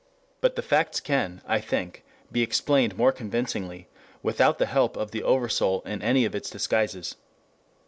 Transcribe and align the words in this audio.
2 0.03 0.07
But 0.41 0.55
the 0.55 0.63
facts 0.63 0.99
can, 0.99 1.43
I 1.45 1.59
think, 1.59 2.03
be 2.31 2.41
explained 2.41 2.97
more 2.97 3.11
convincingly 3.11 3.87
without 4.23 4.57
the 4.57 4.65
help 4.65 4.97
of 4.97 5.11
the 5.11 5.21
oversoul 5.21 5.83
in 5.85 6.01
any 6.01 6.25
of 6.25 6.33
its 6.33 6.49
disguises. 6.49 7.17